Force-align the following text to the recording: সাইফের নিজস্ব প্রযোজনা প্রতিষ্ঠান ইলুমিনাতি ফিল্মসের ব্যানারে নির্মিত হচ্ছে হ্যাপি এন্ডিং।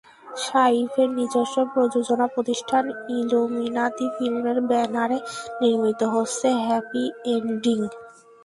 সাইফের 0.43 1.09
নিজস্ব 1.19 1.57
প্রযোজনা 1.73 2.25
প্রতিষ্ঠান 2.35 2.83
ইলুমিনাতি 3.17 4.05
ফিল্মসের 4.15 4.57
ব্যানারে 4.69 5.17
নির্মিত 5.61 6.01
হচ্ছে 6.13 6.47
হ্যাপি 6.65 7.03
এন্ডিং। 7.35 7.79